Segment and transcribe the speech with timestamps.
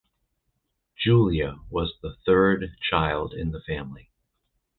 [0.97, 4.09] Julia was the third child in the family.